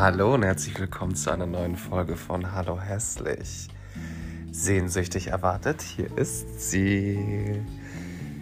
[0.00, 3.66] Hallo und herzlich willkommen zu einer neuen Folge von Hallo Hässlich.
[4.52, 7.60] Sehnsüchtig erwartet, hier ist sie.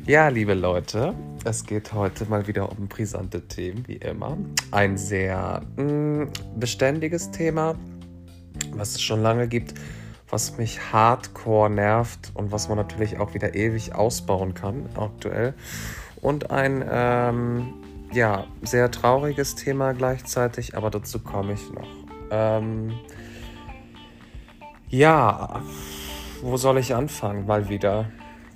[0.05, 1.15] Ja, liebe Leute,
[1.47, 4.37] es geht heute mal wieder um brisante Themen, wie immer.
[4.71, 7.75] Ein sehr mh, mm, beständiges Thema,
[8.73, 9.73] was es schon lange gibt,
[10.29, 15.55] was mich hardcore nervt und was man natürlich auch wieder ewig ausbauen kann, aktuell.
[16.21, 17.73] Und ein ähm,
[18.13, 21.89] ja, sehr trauriges Thema gleichzeitig, aber dazu komme ich noch.
[22.31, 22.93] Ähm,
[24.89, 25.63] ja,
[26.43, 27.47] wo soll ich anfangen?
[27.47, 28.07] Mal wieder.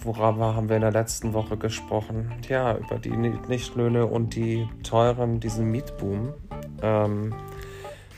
[0.02, 2.32] Worüber haben wir in der letzten Woche gesprochen?
[2.48, 6.32] Ja, über die Nichtlöhne und die teuren, diesen Mietboom.
[6.82, 7.34] Ähm,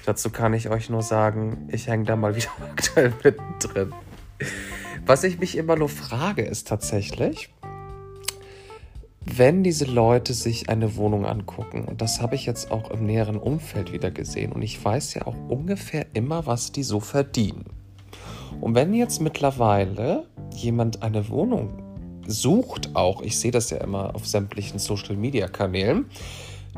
[0.07, 3.93] dazu kann ich euch nur sagen, ich hänge da mal wieder aktuell mittendrin.
[5.07, 7.53] Was ich mich immer nur frage, ist tatsächlich,
[9.25, 13.37] wenn diese Leute sich eine Wohnung angucken, und das habe ich jetzt auch im näheren
[13.37, 17.65] Umfeld wieder gesehen, und ich weiß ja auch ungefähr immer, was die so verdienen.
[18.61, 20.25] Und wenn jetzt mittlerweile
[20.55, 21.71] jemand eine Wohnung
[22.27, 26.07] sucht, auch, ich sehe das ja immer auf sämtlichen Social-Media-Kanälen,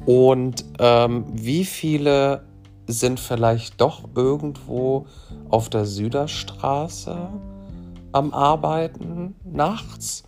[0.06, 2.44] Und ähm, wie viele
[2.92, 5.06] sind vielleicht doch irgendwo
[5.50, 7.30] auf der Süderstraße
[8.12, 10.24] am Arbeiten nachts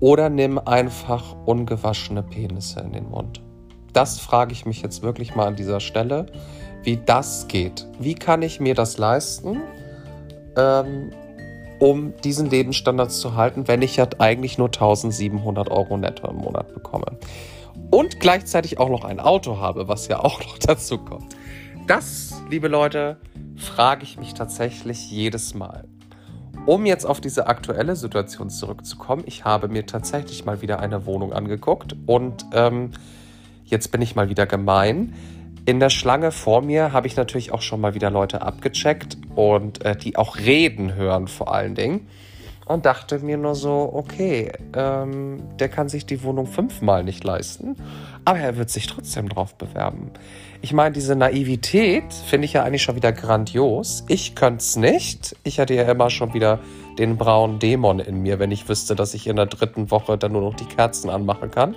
[0.00, 3.40] oder nimm einfach ungewaschene Penisse in den Mund.
[3.92, 6.26] Das frage ich mich jetzt wirklich mal an dieser Stelle,
[6.82, 7.86] wie das geht.
[8.00, 9.60] Wie kann ich mir das leisten,
[10.56, 11.10] ähm,
[11.78, 16.72] um diesen Lebensstandard zu halten, wenn ich ja eigentlich nur 1700 Euro netto im Monat
[16.74, 17.18] bekomme?
[17.90, 21.36] Und gleichzeitig auch noch ein Auto habe, was ja auch noch dazu kommt.
[21.86, 23.18] Das, liebe Leute,
[23.56, 25.84] frage ich mich tatsächlich jedes Mal.
[26.64, 31.32] Um jetzt auf diese aktuelle Situation zurückzukommen, ich habe mir tatsächlich mal wieder eine Wohnung
[31.32, 32.92] angeguckt und ähm,
[33.64, 35.12] jetzt bin ich mal wieder gemein.
[35.64, 39.84] In der Schlange vor mir habe ich natürlich auch schon mal wieder Leute abgecheckt und
[39.84, 42.06] äh, die auch reden hören vor allen Dingen
[42.72, 47.76] und dachte mir nur so, okay, ähm, der kann sich die Wohnung fünfmal nicht leisten,
[48.24, 50.10] aber er wird sich trotzdem drauf bewerben.
[50.62, 54.04] Ich meine, diese Naivität finde ich ja eigentlich schon wieder grandios.
[54.08, 55.36] Ich könnte es nicht.
[55.42, 56.60] Ich hatte ja immer schon wieder
[56.98, 60.32] den braunen Dämon in mir, wenn ich wüsste, dass ich in der dritten Woche dann
[60.32, 61.74] nur noch die Kerzen anmachen kann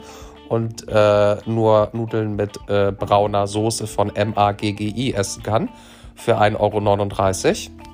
[0.50, 5.70] und äh, nur Nudeln mit äh, brauner Soße von M-A-G-G-I essen kann
[6.16, 7.85] für 1,39 Euro.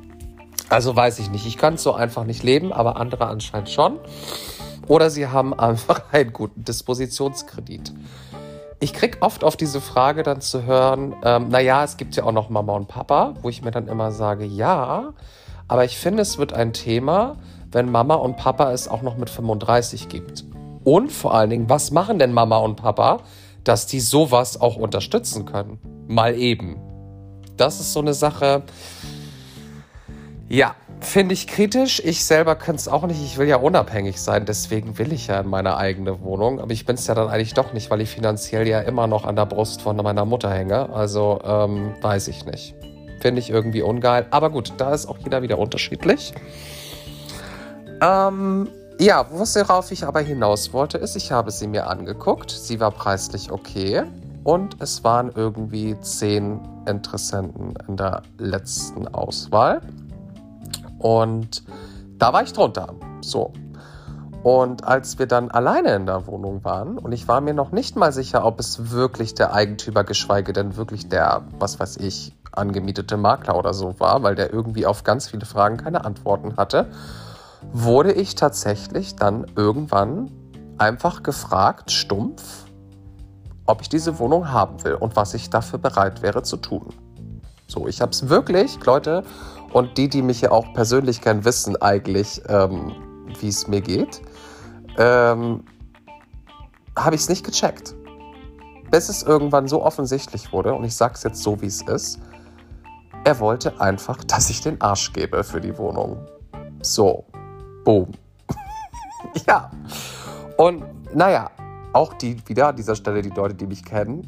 [0.72, 1.46] Also weiß ich nicht.
[1.46, 4.00] Ich kann so einfach nicht leben, aber andere anscheinend schon.
[4.88, 7.91] Oder sie haben einfach einen guten Dispositionskredit.
[8.79, 12.32] Ich kriege oft auf diese Frage dann zu hören, ähm, naja, es gibt ja auch
[12.32, 15.14] noch Mama und Papa, wo ich mir dann immer sage, ja,
[15.68, 17.35] aber ich finde, es wird ein Thema,
[17.70, 20.46] wenn Mama und Papa es auch noch mit 35 gibt.
[20.85, 23.20] Und vor allen Dingen, was machen denn Mama und Papa,
[23.66, 25.79] dass die sowas auch unterstützen können?
[26.08, 26.78] Mal eben.
[27.58, 28.64] Das ist so eine Sache,
[30.52, 32.02] ja, finde ich kritisch.
[32.03, 33.24] Ich selber könnte es auch nicht.
[33.24, 34.46] Ich will ja unabhängig sein.
[34.46, 36.59] Deswegen will ich ja in meine eigene Wohnung.
[36.59, 39.24] Aber ich bin es ja dann eigentlich doch nicht, weil ich finanziell ja immer noch
[39.24, 40.90] an der Brust von meiner Mutter hänge.
[40.94, 42.76] Also ähm, weiß ich nicht.
[43.22, 44.26] Finde ich irgendwie ungeil.
[44.30, 46.34] Aber gut, da ist auch jeder wieder unterschiedlich.
[48.02, 48.68] Ähm,
[49.00, 52.52] ja, worauf ich aber hinaus wollte, ist, ich habe sie mir angeguckt.
[52.52, 54.04] Sie war preislich okay.
[54.44, 59.82] und es waren irgendwie zehn Interessenten in der letzten Auswahl.
[61.02, 61.64] Und
[62.20, 62.94] da war ich drunter.
[63.22, 63.52] So.
[64.44, 67.96] Und als wir dann alleine in der Wohnung waren und ich war mir noch nicht
[67.96, 73.18] mal sicher, ob es wirklich der Eigentümer, geschweige denn wirklich der, was weiß ich, angemietete
[73.18, 76.88] Makler oder so war, weil der irgendwie auf ganz viele Fragen keine Antworten hatte,
[77.72, 80.32] wurde ich tatsächlich dann irgendwann
[80.80, 82.66] einfach gefragt, stumpf,
[83.68, 86.88] ob ich diese Wohnung haben will und was ich dafür bereit wäre zu tun.
[87.68, 89.24] So, ich habe es wirklich, Leute,
[89.73, 92.94] und die, die mich ja auch persönlich kennen, wissen eigentlich, ähm,
[93.40, 94.22] wie es mir geht
[94.97, 95.64] ähm,
[96.97, 97.96] habe ich es nicht gecheckt.
[98.90, 102.20] Bis es irgendwann so offensichtlich wurde, und ich sage es jetzt so, wie es ist,
[103.23, 106.18] er wollte einfach, dass ich den Arsch gebe für die Wohnung.
[106.82, 107.26] So,
[107.85, 108.12] boom.
[109.47, 109.72] ja.
[110.58, 110.84] Und
[111.16, 111.52] naja,
[111.94, 114.28] auch die, wieder an dieser Stelle die Leute, die mich kennen,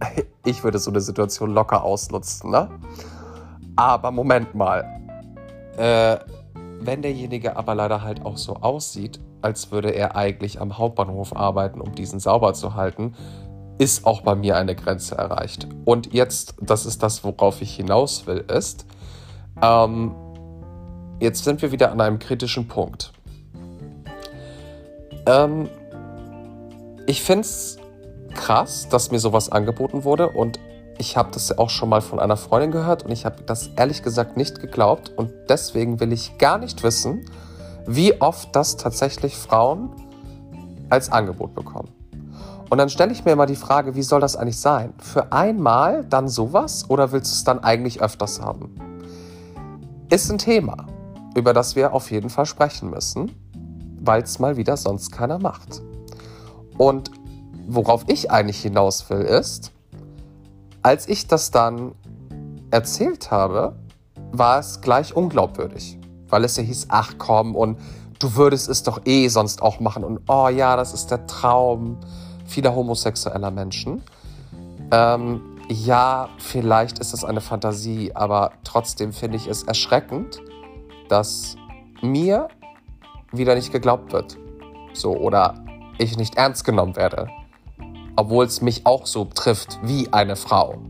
[0.44, 2.70] ich würde so eine Situation locker ausnutzen, ne?
[3.76, 4.84] Aber Moment mal.
[5.76, 6.18] Äh,
[6.80, 11.80] wenn derjenige aber leider halt auch so aussieht, als würde er eigentlich am Hauptbahnhof arbeiten,
[11.80, 13.14] um diesen sauber zu halten,
[13.78, 15.66] ist auch bei mir eine Grenze erreicht.
[15.84, 18.86] Und jetzt, das ist das, worauf ich hinaus will, ist,
[19.60, 20.14] ähm,
[21.20, 23.12] jetzt sind wir wieder an einem kritischen Punkt.
[25.26, 25.68] Ähm,
[27.06, 27.78] ich finde es
[28.34, 30.58] krass, dass mir sowas angeboten wurde und
[30.98, 33.68] ich habe das ja auch schon mal von einer Freundin gehört und ich habe das
[33.76, 37.24] ehrlich gesagt nicht geglaubt und deswegen will ich gar nicht wissen,
[37.86, 39.90] wie oft das tatsächlich Frauen
[40.90, 41.88] als Angebot bekommen.
[42.70, 44.94] Und dann stelle ich mir immer die Frage, wie soll das eigentlich sein?
[44.98, 48.74] Für einmal dann sowas oder willst du es dann eigentlich öfters haben?
[50.08, 50.86] Ist ein Thema,
[51.34, 53.32] über das wir auf jeden Fall sprechen müssen,
[54.00, 55.82] weil es mal wieder sonst keiner macht.
[56.78, 57.10] Und
[57.66, 59.72] worauf ich eigentlich hinaus will, ist,
[60.82, 61.94] als ich das dann
[62.70, 63.76] erzählt habe,
[64.32, 65.98] war es gleich unglaubwürdig
[66.32, 67.78] weil es ja hieß, ach komm, und
[68.18, 70.02] du würdest es doch eh sonst auch machen.
[70.02, 71.98] Und oh ja, das ist der Traum
[72.46, 74.02] vieler homosexueller Menschen.
[74.90, 80.40] Ähm, ja, vielleicht ist es eine Fantasie, aber trotzdem finde ich es erschreckend,
[81.08, 81.56] dass
[82.00, 82.48] mir
[83.30, 84.38] wieder nicht geglaubt wird.
[84.94, 85.62] So, oder
[85.98, 87.28] ich nicht ernst genommen werde.
[88.22, 90.80] Obwohl es mich auch so trifft wie eine Frau.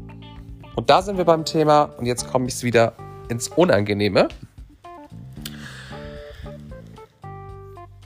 [0.76, 2.92] Und da sind wir beim Thema, und jetzt komme ich wieder
[3.30, 4.28] ins Unangenehme.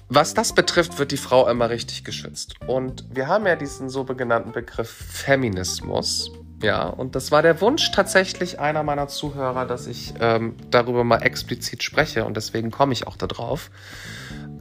[0.08, 2.54] Was das betrifft, wird die Frau immer richtig geschützt.
[2.68, 6.30] Und wir haben ja diesen sogenannten Begriff Feminismus.
[6.62, 11.18] Ja, und das war der Wunsch tatsächlich einer meiner Zuhörer, dass ich ähm, darüber mal
[11.18, 13.72] explizit spreche und deswegen komme ich auch darauf.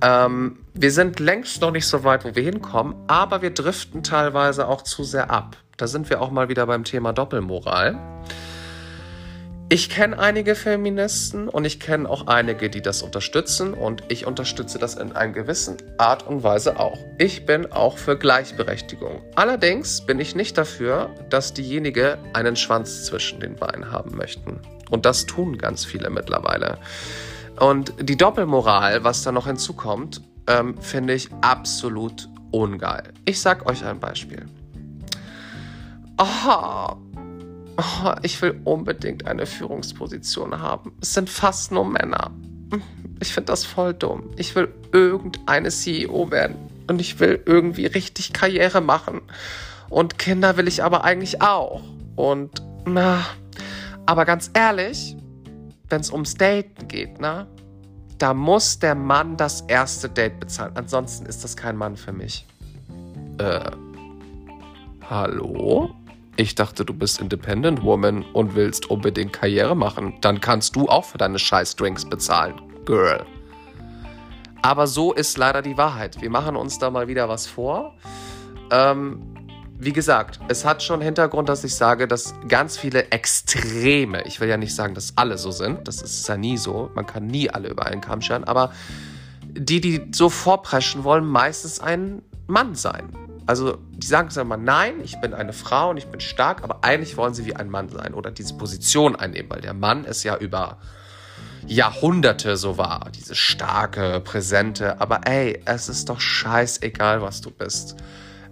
[0.01, 4.67] Ähm, wir sind längst noch nicht so weit, wo wir hinkommen, aber wir driften teilweise
[4.67, 5.57] auch zu sehr ab.
[5.77, 7.97] Da sind wir auch mal wieder beim Thema Doppelmoral.
[9.67, 14.77] Ich kenne einige Feministen und ich kenne auch einige, die das unterstützen und ich unterstütze
[14.77, 16.99] das in einer gewissen Art und Weise auch.
[17.17, 19.23] Ich bin auch für Gleichberechtigung.
[19.33, 24.59] Allerdings bin ich nicht dafür, dass diejenige einen Schwanz zwischen den Beinen haben möchten.
[24.91, 26.77] Und das tun ganz viele mittlerweile.
[27.59, 33.13] Und die Doppelmoral, was da noch hinzukommt, ähm, finde ich absolut ungeil.
[33.25, 34.45] Ich sag euch ein Beispiel.
[36.17, 36.97] Aha,
[37.77, 40.93] Oh, ich will unbedingt eine Führungsposition haben.
[41.01, 42.31] Es sind fast nur Männer.
[43.19, 44.31] Ich finde das voll dumm.
[44.37, 46.55] Ich will irgendeine CEO werden.
[46.87, 49.21] Und ich will irgendwie richtig Karriere machen.
[49.89, 51.81] Und Kinder will ich aber eigentlich auch.
[52.15, 53.25] Und, na,
[54.05, 55.17] aber ganz ehrlich,
[55.89, 57.47] wenn es ums Daten geht, ne?
[58.17, 60.71] Da muss der Mann das erste Date bezahlen.
[60.75, 62.45] Ansonsten ist das kein Mann für mich.
[63.37, 63.71] Äh,
[65.09, 65.93] hallo?
[66.37, 70.15] ich dachte, du bist Independent Woman und willst unbedingt Karriere machen.
[70.21, 73.25] Dann kannst du auch für deine Scheißdrinks bezahlen, Girl.
[74.61, 76.21] Aber so ist leider die Wahrheit.
[76.21, 77.93] Wir machen uns da mal wieder was vor.
[78.71, 79.34] Ähm,
[79.77, 84.47] wie gesagt, es hat schon Hintergrund, dass ich sage, dass ganz viele Extreme, ich will
[84.47, 87.49] ja nicht sagen, dass alle so sind, das ist ja nie so, man kann nie
[87.49, 88.71] alle über einen Kamm scheren, aber
[89.43, 93.09] die, die so vorpreschen wollen, meistens ein Mann sein.
[93.47, 96.83] Also die sagen es immer, nein, ich bin eine Frau und ich bin stark, aber
[96.83, 100.23] eigentlich wollen sie wie ein Mann sein oder diese Position einnehmen, weil der Mann ist
[100.23, 100.77] ja über
[101.67, 107.95] Jahrhunderte so war, diese starke, präsente, aber ey, es ist doch scheißegal, was du bist.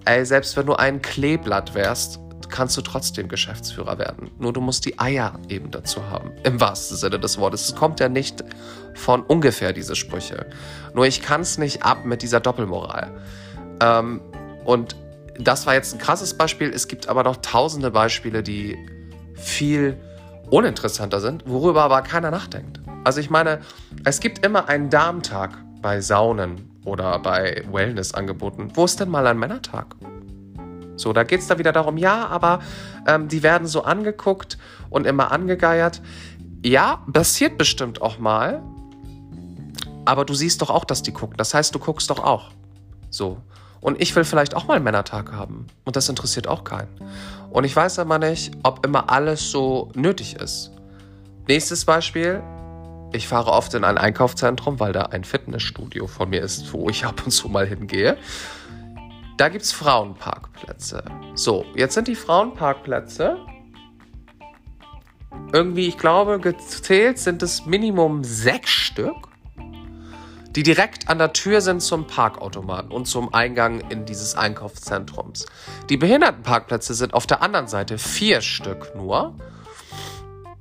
[0.06, 2.20] Ey, selbst wenn du ein Kleeblatt wärst,
[2.50, 4.30] kannst du trotzdem Geschäftsführer werden.
[4.38, 7.70] Nur du musst die Eier eben dazu haben, im wahrsten Sinne des Wortes.
[7.70, 8.44] Es kommt ja nicht
[8.94, 10.46] von ungefähr, diese Sprüche.
[10.94, 13.12] Nur ich kann es nicht ab mit dieser Doppelmoral.
[13.82, 14.22] Ähm,
[14.66, 14.96] und
[15.40, 16.70] das war jetzt ein krasses Beispiel.
[16.70, 18.78] Es gibt aber noch tausende Beispiele, die
[19.34, 19.98] viel
[20.52, 22.80] uninteressanter sind, worüber aber keiner nachdenkt.
[23.04, 23.62] Also ich meine,
[24.04, 28.72] es gibt immer einen Darmtag bei Saunen oder bei Wellness-Angeboten.
[28.74, 29.96] Wo ist denn mal ein Männertag?
[30.96, 32.60] So, da geht es da wieder darum, ja, aber
[33.08, 34.58] ähm, die werden so angeguckt
[34.90, 36.02] und immer angegeiert.
[36.64, 38.62] Ja, passiert bestimmt auch mal.
[40.06, 41.38] Aber du siehst doch auch, dass die gucken.
[41.38, 42.52] Das heißt, du guckst doch auch.
[43.10, 43.38] So.
[43.80, 45.68] Und ich will vielleicht auch mal einen Männertag haben.
[45.84, 46.90] Und das interessiert auch keinen.
[47.50, 50.72] Und ich weiß aber nicht, ob immer alles so nötig ist.
[51.48, 52.42] Nächstes Beispiel.
[53.14, 57.06] Ich fahre oft in ein Einkaufszentrum, weil da ein Fitnessstudio von mir ist, wo ich
[57.06, 58.18] ab und zu mal hingehe.
[59.38, 61.04] Da gibt es Frauenparkplätze.
[61.36, 63.38] So, jetzt sind die Frauenparkplätze
[65.52, 69.30] irgendwie, ich glaube, gezählt sind es Minimum sechs Stück,
[70.56, 75.46] die direkt an der Tür sind zum Parkautomaten und zum Eingang in dieses Einkaufszentrums.
[75.90, 79.36] Die Behindertenparkplätze sind auf der anderen Seite vier Stück nur.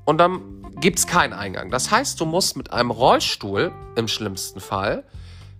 [0.05, 1.71] Und dann gibt es keinen Eingang.
[1.71, 5.05] Das heißt, du musst mit einem Rollstuhl im schlimmsten Fall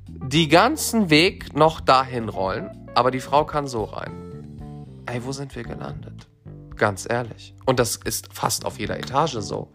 [0.09, 4.13] die ganzen Weg noch dahin rollen, aber die Frau kann so rein.
[5.07, 6.27] Ey, wo sind wir gelandet?
[6.77, 7.55] Ganz ehrlich.
[7.65, 9.73] Und das ist fast auf jeder Etage so.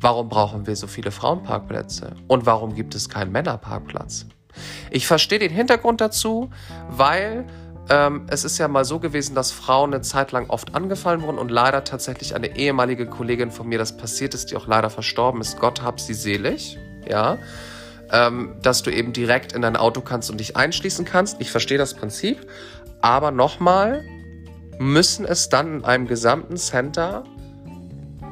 [0.00, 2.14] Warum brauchen wir so viele Frauenparkplätze?
[2.28, 4.26] Und warum gibt es keinen Männerparkplatz?
[4.90, 6.50] Ich verstehe den Hintergrund dazu,
[6.90, 7.46] weil
[7.90, 11.38] ähm, es ist ja mal so gewesen, dass Frauen eine Zeit lang oft angefallen wurden
[11.38, 15.40] und leider tatsächlich eine ehemalige Kollegin von mir das passiert ist, die auch leider verstorben
[15.40, 15.58] ist.
[15.58, 16.78] Gott hab sie selig.
[17.08, 17.38] Ja.
[18.10, 21.40] Ähm, dass du eben direkt in dein Auto kannst und dich einschließen kannst.
[21.40, 22.46] Ich verstehe das Prinzip.
[23.00, 24.02] Aber nochmal,
[24.78, 27.24] müssen es dann in einem gesamten Center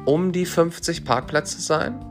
[0.05, 2.03] um die 50 Parkplätze sein.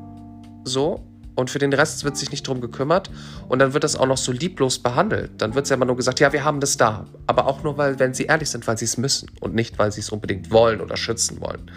[0.64, 1.11] So.
[1.34, 3.10] Und für den Rest wird sich nicht drum gekümmert.
[3.48, 5.30] Und dann wird das auch noch so lieblos behandelt.
[5.38, 7.06] Dann wird es ja immer nur gesagt, ja, wir haben das da.
[7.26, 9.92] Aber auch nur, weil, wenn sie ehrlich sind, weil sie es müssen und nicht, weil
[9.92, 11.70] sie es unbedingt wollen oder schützen wollen.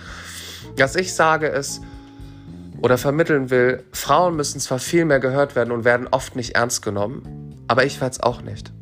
[0.77, 1.81] Was ich sage ist,
[2.81, 6.81] oder vermitteln will, Frauen müssen zwar viel mehr gehört werden und werden oft nicht ernst
[6.81, 8.73] genommen, aber ich es auch nicht.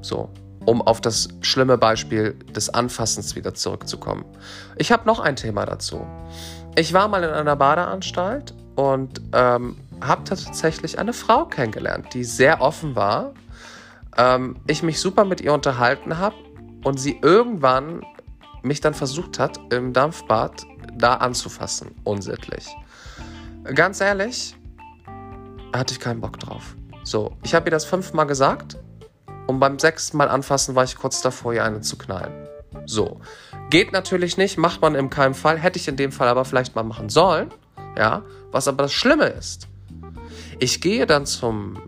[0.00, 0.30] So
[0.64, 4.24] um auf das schlimme Beispiel des Anfassens wieder zurückzukommen.
[4.76, 6.06] Ich habe noch ein Thema dazu.
[6.76, 12.60] Ich war mal in einer Badeanstalt und ähm, habe tatsächlich eine Frau kennengelernt, die sehr
[12.60, 13.34] offen war.
[14.16, 16.36] Ähm, ich mich super mit ihr unterhalten habe
[16.84, 18.04] und sie irgendwann
[18.62, 22.66] mich dann versucht hat, im Dampfbad da anzufassen, unsittlich.
[23.64, 24.56] Ganz ehrlich,
[25.72, 26.74] hatte ich keinen Bock drauf.
[27.04, 28.76] So, ich habe ihr das fünfmal gesagt
[29.46, 32.48] und beim sechsten Mal anfassen war ich kurz davor, ihr eine zu knallen.
[32.86, 33.20] So.
[33.70, 35.58] Geht natürlich nicht, macht man in keinem Fall.
[35.58, 37.50] Hätte ich in dem Fall aber vielleicht mal machen sollen.
[37.96, 38.22] Ja.
[38.50, 39.68] Was aber das Schlimme ist,
[40.60, 41.78] ich gehe dann zum,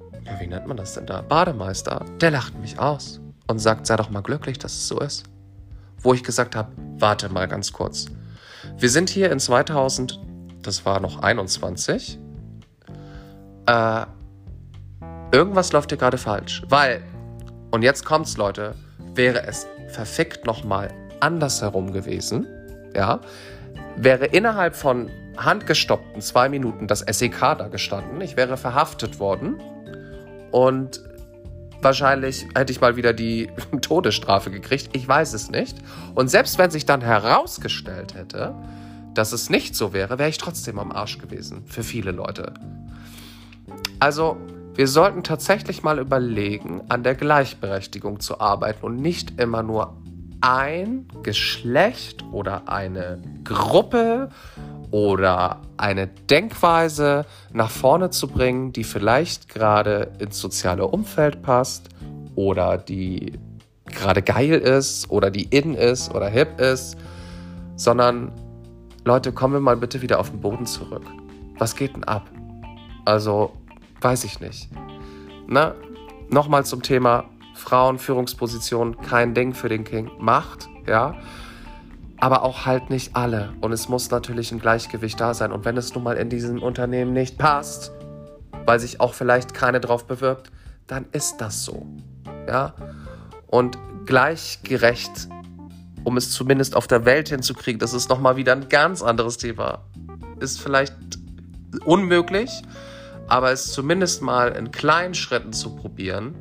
[0.40, 1.20] wie nennt man das denn da?
[1.20, 2.04] Bademeister.
[2.20, 5.24] Der lacht mich aus und sagt, sei doch mal glücklich, dass es so ist.
[5.98, 8.06] Wo ich gesagt habe, warte mal ganz kurz.
[8.76, 10.18] Wir sind hier in 2000,
[10.62, 12.18] das war noch 21.
[13.66, 14.06] Äh,
[15.32, 16.62] irgendwas läuft hier gerade falsch.
[16.68, 17.02] Weil
[17.70, 18.74] und jetzt kommt's, Leute,
[19.14, 22.46] wäre es verfickt nochmal andersherum gewesen,
[22.94, 23.20] ja,
[23.96, 29.60] wäre innerhalb von handgestoppten zwei Minuten das SEK da gestanden, ich wäre verhaftet worden
[30.50, 31.02] und
[31.80, 35.76] wahrscheinlich hätte ich mal wieder die Todesstrafe gekriegt, ich weiß es nicht.
[36.14, 38.54] Und selbst wenn sich dann herausgestellt hätte,
[39.14, 42.54] dass es nicht so wäre, wäre ich trotzdem am Arsch gewesen, für viele Leute.
[43.98, 44.36] Also
[44.74, 49.96] wir sollten tatsächlich mal überlegen, an der Gleichberechtigung zu arbeiten und nicht immer nur
[50.42, 54.28] ein Geschlecht oder eine Gruppe
[54.90, 61.88] oder eine Denkweise nach vorne zu bringen, die vielleicht gerade ins soziale Umfeld passt
[62.34, 63.32] oder die
[63.86, 66.96] gerade geil ist oder die in ist oder hip ist,
[67.76, 68.32] sondern
[69.04, 71.04] Leute, kommen wir mal bitte wieder auf den Boden zurück.
[71.58, 72.28] Was geht denn ab?
[73.04, 73.52] Also
[74.02, 74.68] Weiß ich nicht.
[75.46, 75.74] Na,
[76.28, 77.24] nochmal zum Thema
[77.62, 80.10] Frauenführungsposition, kein Ding für den King.
[80.18, 81.14] Macht, ja.
[82.18, 83.52] Aber auch halt nicht alle.
[83.60, 85.52] Und es muss natürlich ein Gleichgewicht da sein.
[85.52, 87.92] Und wenn es nun mal in diesem Unternehmen nicht passt,
[88.66, 90.50] weil sich auch vielleicht keine drauf bewirbt,
[90.86, 91.86] dann ist das so.
[92.46, 92.74] Ja.
[93.46, 95.28] Und gleichgerecht,
[96.04, 99.84] um es zumindest auf der Welt hinzukriegen, das ist nochmal wieder ein ganz anderes Thema.
[100.40, 100.94] Ist vielleicht
[101.84, 102.62] unmöglich,
[103.28, 106.34] aber es zumindest mal in kleinen Schritten zu probieren,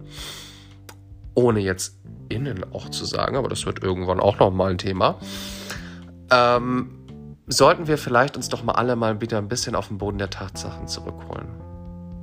[1.34, 1.98] ohne jetzt
[2.30, 5.18] innen auch zu sagen, aber das wird irgendwann auch noch mal ein Thema,
[6.32, 6.98] ähm,
[7.48, 10.30] sollten wir vielleicht uns doch mal alle mal wieder ein bisschen auf den Boden der
[10.30, 11.50] Tatsachen zurückholen.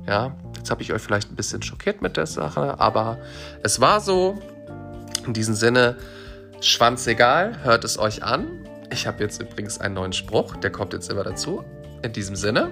[0.07, 3.19] Ja, jetzt habe ich euch vielleicht ein bisschen schockiert mit der Sache, aber
[3.63, 4.39] es war so.
[5.27, 5.97] In diesem Sinne,
[6.61, 8.65] Schwanzegal, hört es euch an.
[8.91, 11.63] Ich habe jetzt übrigens einen neuen Spruch, der kommt jetzt immer dazu.
[12.01, 12.71] In diesem Sinne,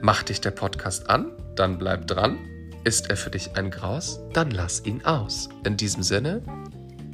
[0.00, 2.38] macht dich der Podcast an, dann bleib dran.
[2.84, 5.48] Ist er für dich ein Graus, dann lass ihn aus.
[5.64, 6.42] In diesem Sinne,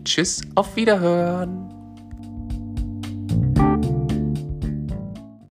[0.04, 1.77] tschüss, auf Wiederhören.